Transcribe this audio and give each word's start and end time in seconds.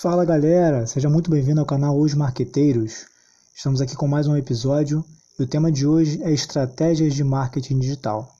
Fala 0.00 0.24
galera, 0.24 0.86
seja 0.86 1.10
muito 1.10 1.30
bem-vindo 1.30 1.60
ao 1.60 1.66
canal 1.66 1.98
Os 1.98 2.14
Marqueteiros. 2.14 3.04
Estamos 3.54 3.82
aqui 3.82 3.94
com 3.94 4.08
mais 4.08 4.26
um 4.26 4.34
episódio 4.34 5.04
e 5.38 5.42
o 5.42 5.46
tema 5.46 5.70
de 5.70 5.86
hoje 5.86 6.22
é 6.22 6.32
estratégias 6.32 7.12
de 7.12 7.22
marketing 7.22 7.80
digital. 7.80 8.34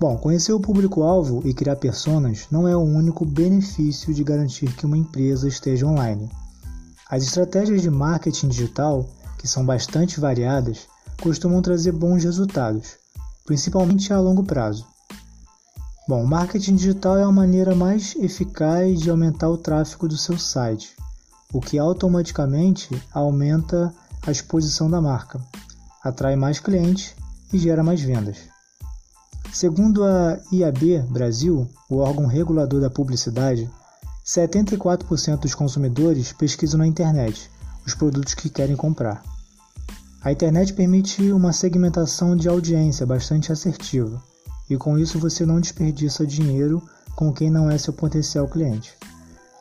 Bom, 0.00 0.16
conhecer 0.16 0.54
o 0.54 0.60
público-alvo 0.60 1.46
e 1.46 1.52
criar 1.52 1.76
personas 1.76 2.46
não 2.50 2.66
é 2.66 2.74
o 2.74 2.80
único 2.80 3.26
benefício 3.26 4.14
de 4.14 4.24
garantir 4.24 4.74
que 4.74 4.86
uma 4.86 4.96
empresa 4.96 5.46
esteja 5.46 5.84
online. 5.84 6.30
As 7.10 7.22
estratégias 7.22 7.82
de 7.82 7.90
marketing 7.90 8.48
digital 8.48 9.06
que 9.40 9.48
são 9.48 9.64
bastante 9.64 10.20
variadas, 10.20 10.86
costumam 11.18 11.62
trazer 11.62 11.92
bons 11.92 12.24
resultados, 12.24 12.96
principalmente 13.46 14.12
a 14.12 14.20
longo 14.20 14.44
prazo. 14.44 14.86
Bom, 16.06 16.22
o 16.22 16.26
marketing 16.26 16.76
digital 16.76 17.16
é 17.16 17.22
a 17.22 17.32
maneira 17.32 17.74
mais 17.74 18.14
eficaz 18.16 19.00
de 19.00 19.08
aumentar 19.08 19.48
o 19.48 19.56
tráfego 19.56 20.06
do 20.06 20.16
seu 20.18 20.38
site, 20.38 20.94
o 21.54 21.58
que 21.58 21.78
automaticamente 21.78 22.90
aumenta 23.14 23.94
a 24.26 24.30
exposição 24.30 24.90
da 24.90 25.00
marca, 25.00 25.40
atrai 26.04 26.36
mais 26.36 26.60
clientes 26.60 27.14
e 27.50 27.56
gera 27.56 27.82
mais 27.82 28.02
vendas. 28.02 28.36
Segundo 29.50 30.04
a 30.04 30.38
IAB 30.52 30.98
Brasil, 31.08 31.66
o 31.88 31.96
órgão 31.96 32.26
regulador 32.26 32.82
da 32.82 32.90
publicidade, 32.90 33.70
74% 34.26 35.38
dos 35.38 35.54
consumidores 35.54 36.30
pesquisam 36.30 36.78
na 36.78 36.86
internet 36.86 37.50
os 37.86 37.94
produtos 37.94 38.34
que 38.34 38.48
querem 38.48 38.76
comprar. 38.76 39.22
A 40.22 40.30
internet 40.30 40.72
permite 40.74 41.32
uma 41.32 41.52
segmentação 41.52 42.36
de 42.36 42.48
audiência 42.48 43.06
bastante 43.06 43.50
assertiva, 43.50 44.22
e 44.68 44.76
com 44.76 44.98
isso 44.98 45.18
você 45.18 45.46
não 45.46 45.60
desperdiça 45.60 46.26
dinheiro 46.26 46.82
com 47.16 47.32
quem 47.32 47.50
não 47.50 47.70
é 47.70 47.78
seu 47.78 47.92
potencial 47.92 48.46
cliente. 48.46 48.96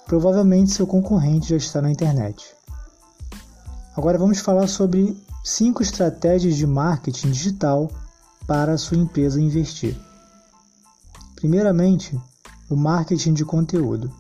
Provavelmente 0.05 0.71
seu 0.71 0.85
concorrente 0.85 1.49
já 1.49 1.57
está 1.57 1.81
na 1.81 1.91
internet. 1.91 2.53
Agora 3.95 4.17
vamos 4.17 4.39
falar 4.39 4.67
sobre 4.67 5.17
5 5.43 5.81
estratégias 5.81 6.55
de 6.55 6.67
marketing 6.67 7.31
digital 7.31 7.89
para 8.45 8.73
a 8.73 8.77
sua 8.77 8.97
empresa 8.97 9.41
investir. 9.41 9.97
Primeiramente, 11.35 12.19
o 12.69 12.75
marketing 12.75 13.33
de 13.33 13.45
conteúdo. 13.45 14.11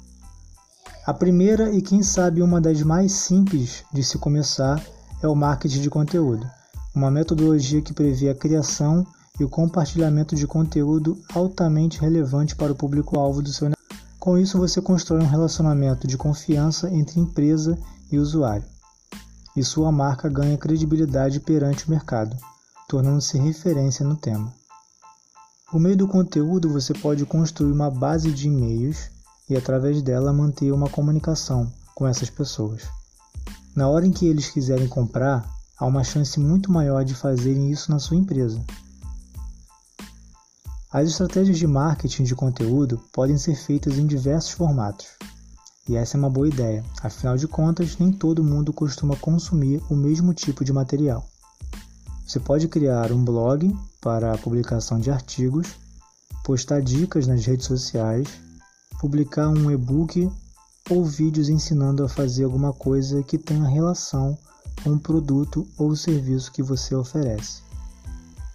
A 1.09 1.13
primeira 1.15 1.71
e 1.71 1.81
quem 1.81 2.03
sabe 2.03 2.39
uma 2.39 2.61
das 2.61 2.83
mais 2.83 3.13
simples 3.13 3.83
de 3.91 4.03
se 4.03 4.19
começar 4.19 4.79
é 5.23 5.27
o 5.27 5.33
marketing 5.33 5.81
de 5.81 5.89
conteúdo, 5.89 6.47
uma 6.93 7.09
metodologia 7.09 7.81
que 7.81 7.95
prevê 7.95 8.29
a 8.29 8.35
criação 8.35 9.03
e 9.39 9.43
o 9.43 9.49
compartilhamento 9.49 10.35
de 10.35 10.45
conteúdo 10.45 11.17
altamente 11.33 11.99
relevante 11.99 12.55
para 12.55 12.73
o 12.73 12.75
público-alvo 12.75 13.41
do 13.41 13.51
seu 13.51 13.69
negócio. 13.69 14.05
Com 14.19 14.37
isso, 14.37 14.59
você 14.59 14.79
constrói 14.83 15.23
um 15.23 15.27
relacionamento 15.27 16.05
de 16.05 16.15
confiança 16.15 16.93
entre 16.93 17.19
empresa 17.19 17.75
e 18.11 18.19
usuário, 18.19 18.65
e 19.57 19.63
sua 19.63 19.91
marca 19.91 20.29
ganha 20.29 20.59
credibilidade 20.59 21.39
perante 21.39 21.87
o 21.87 21.89
mercado, 21.89 22.37
tornando-se 22.87 23.39
referência 23.39 24.05
no 24.05 24.15
tema. 24.15 24.53
Por 25.71 25.79
meio 25.79 25.97
do 25.97 26.07
conteúdo, 26.07 26.69
você 26.69 26.93
pode 26.93 27.25
construir 27.25 27.71
uma 27.71 27.89
base 27.89 28.31
de 28.31 28.45
e-mails 28.45 29.09
e, 29.49 29.57
através 29.57 30.01
dela, 30.01 30.31
manter 30.31 30.71
uma 30.71 30.89
comunicação 30.89 31.71
com 31.95 32.07
essas 32.07 32.29
pessoas. 32.29 32.83
Na 33.75 33.87
hora 33.87 34.05
em 34.05 34.11
que 34.11 34.25
eles 34.25 34.49
quiserem 34.49 34.87
comprar, 34.87 35.49
há 35.77 35.85
uma 35.85 36.03
chance 36.03 36.39
muito 36.39 36.71
maior 36.71 37.03
de 37.03 37.15
fazerem 37.15 37.71
isso 37.71 37.91
na 37.91 37.99
sua 37.99 38.17
empresa. 38.17 38.61
As 40.91 41.07
estratégias 41.07 41.57
de 41.57 41.67
marketing 41.67 42.23
de 42.23 42.35
conteúdo 42.35 42.99
podem 43.13 43.37
ser 43.37 43.55
feitas 43.55 43.97
em 43.97 44.07
diversos 44.07 44.51
formatos. 44.51 45.07
E 45.87 45.95
essa 45.95 46.17
é 46.17 46.19
uma 46.19 46.29
boa 46.29 46.47
ideia, 46.47 46.83
afinal 47.01 47.37
de 47.37 47.47
contas, 47.47 47.97
nem 47.97 48.11
todo 48.11 48.43
mundo 48.43 48.73
costuma 48.73 49.15
consumir 49.15 49.81
o 49.89 49.95
mesmo 49.95 50.33
tipo 50.33 50.63
de 50.63 50.73
material. 50.73 51.27
Você 52.25 52.39
pode 52.39 52.67
criar 52.67 53.11
um 53.11 53.23
blog 53.23 53.75
para 54.01 54.33
a 54.33 54.37
publicação 54.37 54.99
de 54.99 55.09
artigos, 55.09 55.75
postar 56.43 56.81
dicas 56.81 57.25
nas 57.25 57.45
redes 57.45 57.65
sociais, 57.65 58.27
publicar 58.99 59.47
um 59.47 59.71
e-book 59.71 60.29
ou 60.89 61.05
vídeos 61.05 61.49
ensinando 61.49 62.03
a 62.03 62.09
fazer 62.09 62.43
alguma 62.43 62.73
coisa 62.73 63.23
que 63.23 63.37
tenha 63.37 63.67
relação 63.67 64.37
com 64.83 64.91
o 64.91 64.99
produto 64.99 65.65
ou 65.77 65.95
serviço 65.95 66.51
que 66.51 66.61
você 66.61 66.93
oferece. 66.93 67.61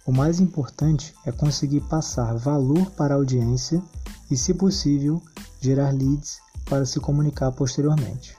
O 0.05 0.11
mais 0.11 0.39
importante 0.39 1.15
é 1.25 1.31
conseguir 1.31 1.81
passar 1.81 2.35
valor 2.35 2.91
para 2.91 3.15
a 3.15 3.17
audiência 3.17 3.81
e, 4.29 4.37
se 4.37 4.53
possível, 4.53 5.21
gerar 5.59 5.91
leads 5.91 6.37
para 6.65 6.85
se 6.85 6.99
comunicar 6.99 7.51
posteriormente. 7.51 8.37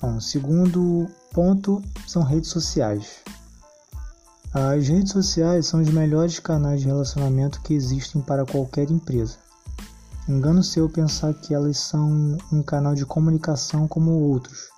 Bom, 0.00 0.20
segundo 0.20 1.08
ponto 1.32 1.82
são 2.06 2.22
redes 2.22 2.50
sociais. 2.50 3.22
As 4.52 4.86
redes 4.86 5.12
sociais 5.12 5.66
são 5.66 5.80
os 5.80 5.88
melhores 5.88 6.38
canais 6.38 6.82
de 6.82 6.88
relacionamento 6.88 7.62
que 7.62 7.72
existem 7.72 8.20
para 8.20 8.44
qualquer 8.44 8.90
empresa. 8.90 9.41
Engano 10.28 10.62
seu 10.62 10.88
pensar 10.88 11.34
que 11.34 11.52
elas 11.52 11.78
são 11.78 12.38
um 12.52 12.62
canal 12.62 12.94
de 12.94 13.04
comunicação 13.04 13.88
como 13.88 14.12
outros, 14.12 14.68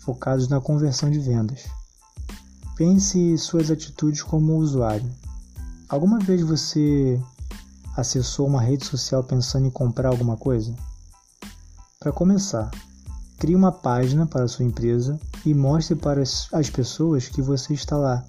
focados 0.00 0.48
na 0.48 0.60
conversão 0.60 1.08
de 1.08 1.20
vendas. 1.20 1.62
Pense 2.76 3.38
suas 3.38 3.70
atitudes 3.70 4.20
como 4.20 4.56
usuário. 4.56 5.08
Alguma 5.88 6.18
vez 6.18 6.42
você 6.42 7.22
acessou 7.96 8.48
uma 8.48 8.60
rede 8.60 8.84
social 8.84 9.22
pensando 9.22 9.68
em 9.68 9.70
comprar 9.70 10.08
alguma 10.08 10.36
coisa? 10.36 10.74
Para 12.00 12.10
começar, 12.10 12.68
crie 13.38 13.54
uma 13.54 13.70
página 13.70 14.26
para 14.26 14.48
sua 14.48 14.64
empresa 14.64 15.20
e 15.46 15.54
mostre 15.54 15.94
para 15.94 16.20
as 16.20 16.68
pessoas 16.68 17.28
que 17.28 17.40
você 17.40 17.74
está 17.74 17.96
lá, 17.96 18.24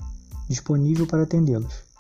disponível 0.48 1.08
para 1.08 1.24
atendê-los. 1.24 1.91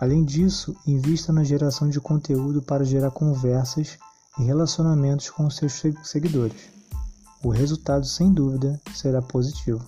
Além 0.00 0.24
disso, 0.24 0.76
invista 0.86 1.32
na 1.32 1.42
geração 1.42 1.88
de 1.88 2.00
conteúdo 2.00 2.62
para 2.62 2.84
gerar 2.84 3.10
conversas 3.10 3.98
e 4.38 4.44
relacionamentos 4.44 5.28
com 5.30 5.50
seus 5.50 5.82
seguidores. 6.04 6.70
O 7.42 7.48
resultado, 7.48 8.06
sem 8.06 8.32
dúvida, 8.32 8.80
será 8.94 9.20
positivo. 9.20 9.84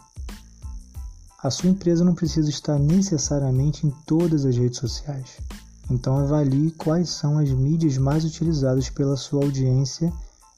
A 1.43 1.50
sua 1.50 1.71
empresa 1.71 2.04
não 2.04 2.15
precisa 2.15 2.50
estar 2.50 2.78
necessariamente 2.78 3.87
em 3.87 3.91
todas 4.04 4.44
as 4.44 4.56
redes 4.56 4.78
sociais. 4.78 5.38
Então 5.91 6.19
avalie 6.19 6.71
quais 6.72 7.09
são 7.10 7.38
as 7.38 7.50
mídias 7.50 7.97
mais 7.97 8.25
utilizadas 8.25 8.91
pela 8.91 9.16
sua 9.16 9.44
audiência 9.44 10.12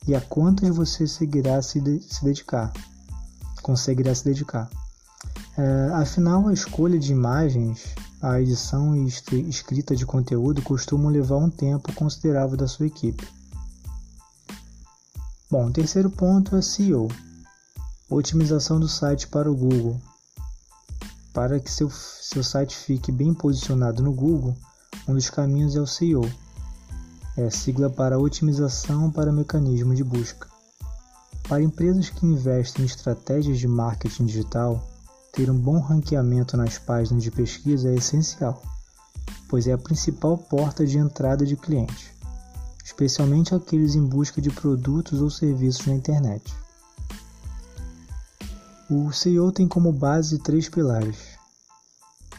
e 0.07 0.15
a 0.15 0.21
quantas 0.21 0.75
você 0.75 1.07
seguirá 1.07 1.63
se, 1.63 1.81
de 1.81 2.01
se 2.01 2.25
dedicar, 2.25 2.73
conseguirá 3.63 4.15
se 4.15 4.25
dedicar. 4.25 4.69
É, 5.57 5.91
afinal, 5.95 6.49
a 6.49 6.53
escolha 6.53 6.99
de 6.99 7.13
imagens 7.13 7.95
a 8.23 8.41
edição 8.41 8.95
e 8.95 9.09
escrita 9.49 9.97
de 9.97 10.07
conteúdo 10.07 10.63
costumam 10.63 11.11
levar 11.11 11.39
um 11.39 11.51
tempo 11.51 11.93
considerável 11.93 12.57
da 12.57 12.69
sua 12.69 12.87
equipe. 12.87 13.29
Bom, 15.51 15.73
terceiro 15.73 16.09
ponto 16.09 16.55
é 16.55 16.63
SEO, 16.63 17.09
otimização 18.09 18.79
do 18.79 18.87
site 18.87 19.27
para 19.27 19.51
o 19.51 19.57
Google. 19.57 20.01
Para 21.33 21.59
que 21.59 21.69
seu, 21.69 21.91
seu 21.91 22.45
site 22.45 22.77
fique 22.77 23.11
bem 23.11 23.34
posicionado 23.34 24.05
no 24.05 24.13
Google, 24.13 24.57
um 25.09 25.15
dos 25.15 25.29
caminhos 25.29 25.75
é 25.75 25.81
o 25.81 25.87
SEO, 25.87 26.23
é 27.37 27.51
sigla 27.51 27.91
para 27.91 28.21
Otimização 28.21 29.11
para 29.11 29.33
Mecanismo 29.33 29.97
de 29.97 30.05
Busca. 30.05 30.47
Para 31.48 31.60
empresas 31.60 32.09
que 32.09 32.25
investem 32.25 32.84
em 32.84 32.87
estratégias 32.87 33.59
de 33.59 33.66
marketing 33.66 34.27
digital, 34.27 34.91
ter 35.33 35.51
um 35.51 35.59
bom 35.59 35.81
ranqueamento 35.81 36.59
nas 36.59 36.77
páginas 36.77 37.23
de 37.23 37.31
pesquisa 37.31 37.89
é 37.89 37.95
essencial, 37.95 38.63
pois 39.49 39.67
é 39.67 39.73
a 39.73 39.79
principal 39.79 40.37
porta 40.37 40.87
de 40.87 40.99
entrada 40.99 41.47
de 41.47 41.57
clientes, 41.57 42.11
especialmente 42.84 43.55
aqueles 43.55 43.95
em 43.95 44.07
busca 44.07 44.43
de 44.43 44.51
produtos 44.51 45.23
ou 45.23 45.31
serviços 45.31 45.87
na 45.87 45.95
internet. 45.95 46.55
O 48.91 49.11
SEO 49.11 49.51
tem 49.51 49.67
como 49.67 49.91
base 49.91 50.39
três 50.39 50.69
pilares. 50.69 51.17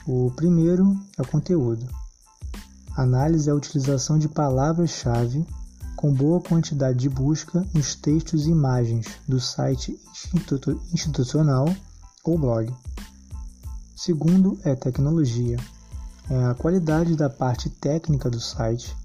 O 0.05 0.29
primeiro 0.35 0.95
é 1.17 1.23
o 1.23 1.27
conteúdo. 1.27 1.87
Análise 2.95 3.49
é 3.49 3.51
a 3.51 3.55
utilização 3.55 4.19
de 4.19 4.29
palavras-chave 4.29 5.43
com 5.95 6.13
boa 6.13 6.39
quantidade 6.39 6.99
de 6.99 7.09
busca 7.09 7.65
nos 7.73 7.95
textos 7.95 8.45
e 8.45 8.51
imagens 8.51 9.07
do 9.27 9.39
site 9.39 9.99
institucional 10.93 11.65
ou 12.23 12.37
blog. 12.37 12.73
Segundo 13.95 14.57
é 14.63 14.75
tecnologia. 14.75 15.57
É 16.29 16.45
a 16.45 16.53
qualidade 16.53 17.15
da 17.15 17.29
parte 17.29 17.69
técnica 17.69 18.29
do 18.29 18.39
site 18.39 18.95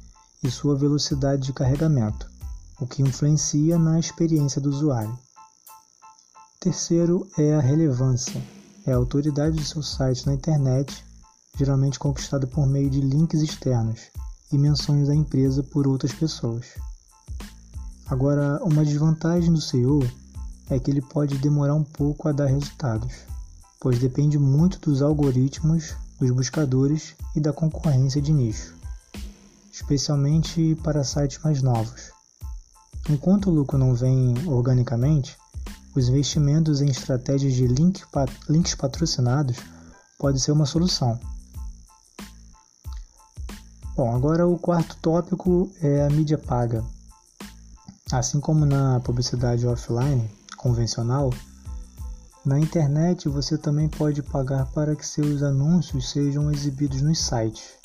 e 0.43 0.51
sua 0.51 0.77
velocidade 0.77 1.43
de 1.43 1.53
carregamento, 1.53 2.31
o 2.81 2.87
que 2.87 3.03
influencia 3.03 3.79
na 3.79 3.99
experiência 3.99 4.61
do 4.61 4.71
usuário. 4.71 5.19
Terceiro 6.61 7.27
é 7.37 7.55
a 7.55 7.61
relevância. 7.61 8.43
é 8.87 8.93
a 8.93 8.97
autoridade 8.97 9.57
do 9.57 9.65
seu 9.65 9.83
site 9.83 10.27
na 10.27 10.33
internet, 10.33 11.05
geralmente 11.57 11.99
conquistada 11.99 12.47
por 12.47 12.67
meio 12.67 12.89
de 12.89 13.01
links 13.01 13.43
externos 13.43 14.01
e 14.51 14.57
menções 14.57 15.09
da 15.09 15.15
empresa 15.15 15.63
por 15.63 15.87
outras 15.87 16.13
pessoas. 16.13 16.67
Agora, 18.07 18.59
uma 18.65 18.85
desvantagem 18.85 19.53
do 19.53 19.61
SEO 19.61 20.01
é 20.71 20.79
que 20.79 20.91
ele 20.91 21.01
pode 21.01 21.39
demorar 21.39 21.75
um 21.75 21.85
pouco 21.85 22.29
a 22.29 22.33
dar 22.33 22.47
resultados, 22.47 23.13
pois 23.81 23.99
depende 23.99 24.39
muito 24.39 24.79
dos 24.81 25.03
algoritmos, 25.03 25.95
dos 26.19 26.31
buscadores 26.31 27.15
e 27.35 27.41
da 27.41 27.53
concorrência 27.53 28.21
de 28.21 28.33
nicho, 28.33 28.75
especialmente 29.73 30.77
para 30.83 31.05
sites 31.05 31.39
mais 31.43 31.63
novos. 31.63 32.11
Enquanto 33.09 33.49
o 33.49 33.55
lucro 33.55 33.79
não 33.79 33.95
vem 33.95 34.35
organicamente, 34.47 35.37
os 35.95 36.09
investimentos 36.09 36.81
em 36.81 36.91
estratégias 36.91 37.55
de 37.55 37.67
link, 37.67 38.03
links 38.49 38.75
patrocinados 38.75 39.57
pode 40.19 40.41
ser 40.41 40.53
uma 40.53 40.67
solução. 40.67 41.19
Bom, 43.97 44.15
agora 44.15 44.47
o 44.47 44.59
quarto 44.59 44.97
tópico 45.01 45.71
é 45.81 46.05
a 46.05 46.11
mídia 46.11 46.39
paga. 46.39 46.85
Assim 48.13 48.39
como 48.39 48.65
na 48.65 49.01
publicidade 49.01 49.67
offline 49.67 50.38
convencional, 50.59 51.33
na 52.45 52.61
internet 52.61 53.29
você 53.29 53.57
também 53.57 53.89
pode 53.89 54.23
pagar 54.23 54.67
para 54.73 54.95
que 54.95 55.07
seus 55.07 55.43
anúncios 55.43 56.11
sejam 56.11 56.51
exibidos 56.51 57.01
nos 57.01 57.19
sites. 57.19 57.79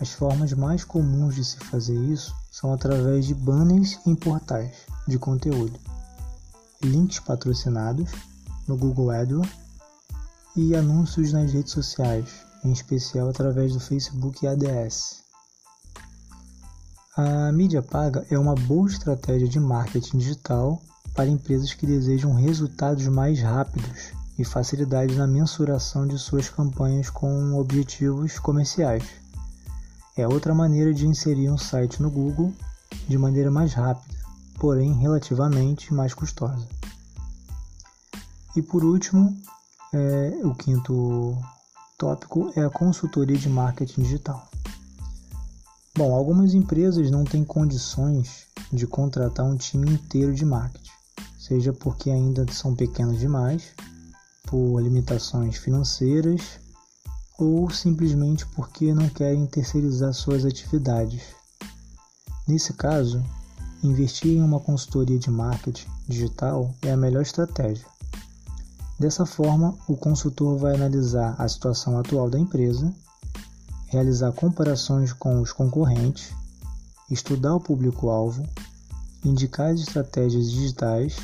As 0.00 0.10
formas 0.10 0.54
mais 0.54 0.84
comuns 0.84 1.34
de 1.34 1.44
se 1.44 1.58
fazer 1.58 1.96
isso 1.96 2.34
são 2.50 2.72
através 2.72 3.26
de 3.26 3.34
banners 3.34 3.98
em 4.06 4.14
portais 4.14 4.86
de 5.06 5.18
conteúdo 5.18 5.78
links 6.84 7.18
patrocinados 7.18 8.10
no 8.68 8.76
Google 8.76 9.10
AdWords 9.10 9.50
e 10.56 10.76
anúncios 10.76 11.32
nas 11.32 11.52
redes 11.52 11.72
sociais, 11.72 12.28
em 12.62 12.72
especial 12.72 13.28
através 13.28 13.72
do 13.72 13.80
Facebook 13.80 14.46
ADS. 14.46 15.24
A 17.16 17.50
mídia 17.52 17.82
paga 17.82 18.26
é 18.30 18.38
uma 18.38 18.54
boa 18.54 18.88
estratégia 18.88 19.48
de 19.48 19.58
marketing 19.58 20.18
digital 20.18 20.80
para 21.14 21.28
empresas 21.28 21.72
que 21.72 21.86
desejam 21.86 22.34
resultados 22.34 23.06
mais 23.06 23.40
rápidos 23.40 24.12
e 24.38 24.44
facilidade 24.44 25.14
na 25.14 25.26
mensuração 25.26 26.06
de 26.06 26.18
suas 26.18 26.48
campanhas 26.48 27.08
com 27.08 27.54
objetivos 27.54 28.38
comerciais. 28.38 29.04
É 30.16 30.26
outra 30.26 30.54
maneira 30.54 30.92
de 30.92 31.06
inserir 31.06 31.50
um 31.50 31.58
site 31.58 32.02
no 32.02 32.10
Google 32.10 32.52
de 33.08 33.16
maneira 33.16 33.50
mais 33.50 33.72
rápida 33.72 34.14
porém 34.58 34.94
relativamente 34.94 35.92
mais 35.92 36.14
custosa. 36.14 36.66
E 38.56 38.62
por 38.62 38.84
último, 38.84 39.36
é, 39.92 40.40
o 40.44 40.54
quinto 40.54 41.36
tópico 41.98 42.52
é 42.56 42.64
a 42.64 42.70
consultoria 42.70 43.36
de 43.36 43.48
marketing 43.48 44.02
digital. 44.02 44.48
Bom, 45.96 46.14
algumas 46.14 46.54
empresas 46.54 47.10
não 47.10 47.24
têm 47.24 47.44
condições 47.44 48.46
de 48.72 48.86
contratar 48.86 49.44
um 49.46 49.56
time 49.56 49.90
inteiro 49.90 50.34
de 50.34 50.44
marketing, 50.44 50.90
seja 51.46 51.72
porque 51.72 52.10
ainda 52.10 52.50
são 52.52 52.74
pequenas 52.74 53.18
demais, 53.18 53.72
por 54.44 54.80
limitações 54.80 55.56
financeiras 55.56 56.60
ou 57.38 57.68
simplesmente 57.70 58.46
porque 58.46 58.94
não 58.94 59.08
querem 59.08 59.46
terceirizar 59.46 60.12
suas 60.12 60.44
atividades. 60.44 61.22
Nesse 62.46 62.72
caso, 62.74 63.22
Investir 63.84 64.38
em 64.38 64.40
uma 64.40 64.58
consultoria 64.58 65.18
de 65.18 65.30
marketing 65.30 65.86
digital 66.08 66.74
é 66.80 66.90
a 66.90 66.96
melhor 66.96 67.20
estratégia. 67.20 67.84
Dessa 68.98 69.26
forma, 69.26 69.76
o 69.86 69.94
consultor 69.94 70.56
vai 70.56 70.74
analisar 70.74 71.34
a 71.38 71.46
situação 71.46 71.98
atual 71.98 72.30
da 72.30 72.38
empresa, 72.38 72.90
realizar 73.88 74.32
comparações 74.32 75.12
com 75.12 75.38
os 75.38 75.52
concorrentes, 75.52 76.32
estudar 77.10 77.54
o 77.54 77.60
público-alvo, 77.60 78.48
indicar 79.22 79.70
as 79.70 79.80
estratégias 79.80 80.50
digitais 80.50 81.18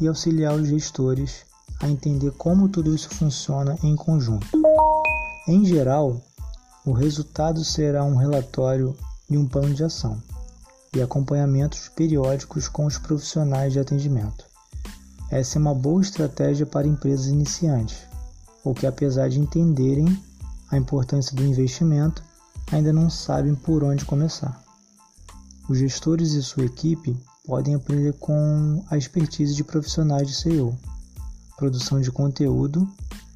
e 0.00 0.06
auxiliar 0.06 0.54
os 0.54 0.68
gestores 0.68 1.44
a 1.80 1.88
entender 1.88 2.30
como 2.32 2.68
tudo 2.68 2.94
isso 2.94 3.08
funciona 3.10 3.76
em 3.82 3.94
conjunto. 3.94 4.46
Em 5.46 5.64
geral, 5.64 6.20
o 6.84 6.92
resultado 6.92 7.64
será 7.64 8.04
um 8.04 8.16
relatório 8.16 8.96
e 9.28 9.36
um 9.36 9.46
plano 9.46 9.74
de 9.74 9.84
ação 9.84 10.20
e 10.94 11.02
acompanhamentos 11.02 11.88
periódicos 11.88 12.68
com 12.68 12.86
os 12.86 12.98
profissionais 12.98 13.72
de 13.72 13.80
atendimento. 13.80 14.44
Essa 15.30 15.58
é 15.58 15.60
uma 15.60 15.74
boa 15.74 16.00
estratégia 16.00 16.64
para 16.64 16.86
empresas 16.86 17.26
iniciantes, 17.26 17.98
ou 18.64 18.72
que, 18.72 18.86
apesar 18.86 19.28
de 19.28 19.40
entenderem 19.40 20.06
a 20.70 20.76
importância 20.76 21.34
do 21.36 21.44
investimento, 21.44 22.22
ainda 22.72 22.92
não 22.92 23.10
sabem 23.10 23.54
por 23.54 23.84
onde 23.84 24.04
começar. 24.04 24.62
Os 25.68 25.78
gestores 25.78 26.32
e 26.32 26.42
sua 26.42 26.64
equipe 26.64 27.16
podem 27.46 27.76
aprender 27.76 28.12
com 28.14 28.84
a 28.90 28.98
expertise 28.98 29.54
de 29.54 29.62
profissionais 29.62 30.26
de 30.26 30.34
SEO, 30.34 30.76
produção 31.56 32.00
de 32.00 32.10
conteúdo 32.10 32.86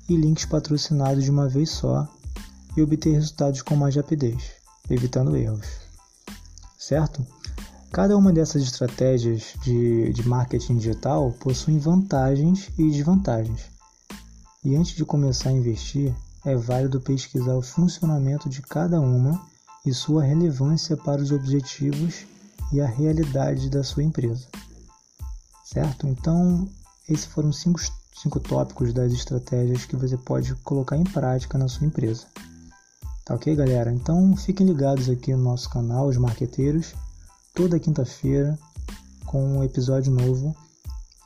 e 0.09 0.17
links 0.17 0.45
patrocinados 0.45 1.23
de 1.23 1.31
uma 1.31 1.49
vez 1.49 1.71
só 1.71 2.09
e 2.77 2.83
obter 2.83 3.13
resultados 3.13 3.63
com 3.63 3.77
mais 3.77 3.95
rapidez, 3.95 4.43
evitando 4.91 5.37
erros. 5.37 5.67
Certo? 6.77 7.25
Cada 7.93 8.17
uma 8.17 8.33
dessas 8.33 8.63
estratégias 8.63 9.55
de, 9.63 10.13
de 10.13 10.29
marketing 10.29 10.77
digital 10.77 11.33
possui 11.41 11.79
vantagens 11.79 12.69
e 12.77 12.91
desvantagens. 12.91 13.63
E 14.65 14.75
antes 14.77 14.95
de 14.95 15.05
começar 15.05 15.51
a 15.51 15.53
investir, 15.53 16.15
é 16.45 16.57
válido 16.57 17.01
pesquisar 17.01 17.55
o 17.55 17.63
funcionamento 17.63 18.49
de 18.49 18.61
cada 18.61 19.01
uma 19.01 19.41
e 19.87 19.93
sua 19.93 20.23
relevância 20.23 20.97
para 20.97 21.23
os 21.23 21.33
objetivos 21.33 22.27
e 22.73 22.81
a 22.81 22.87
realidade 22.87 23.69
da 23.69 23.83
sua 23.83 24.03
empresa. 24.03 24.47
Certo? 25.65 26.07
Então, 26.07 26.69
esses 27.09 27.27
foram 27.27 27.53
cinco, 27.53 27.81
cinco 28.15 28.41
tópicos 28.41 28.93
das 28.93 29.13
estratégias 29.13 29.85
que 29.85 29.97
você 29.97 30.17
pode 30.17 30.55
colocar 30.57 30.97
em 30.97 31.05
prática 31.05 31.57
na 31.57 31.69
sua 31.69 31.87
empresa. 31.87 32.27
Tá 33.25 33.35
ok, 33.35 33.55
galera? 33.55 33.93
Então, 33.93 34.37
fiquem 34.37 34.67
ligados 34.67 35.09
aqui 35.09 35.33
no 35.33 35.43
nosso 35.43 35.69
canal, 35.71 36.09
os 36.09 36.17
marqueteiros 36.17 36.95
toda 37.55 37.79
quinta-feira 37.79 38.59
com 39.27 39.59
um 39.59 39.65
episódio 39.65 40.13
novo 40.13 40.55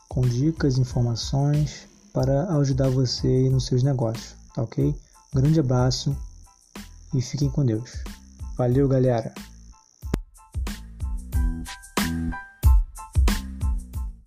com 0.09 0.21
dicas, 0.23 0.79
informações 0.79 1.89
para 2.13 2.49
ajudar 2.59 2.89
você 2.89 3.27
aí 3.27 3.49
nos 3.49 3.67
seus 3.67 3.83
negócios, 3.83 4.35
tá 4.55 4.63
ok? 4.63 4.95
Grande 5.35 5.59
abraço 5.59 6.17
e 7.13 7.21
fiquem 7.21 7.51
com 7.51 7.65
Deus. 7.65 8.05
Valeu, 8.57 8.87
galera! 8.89 9.35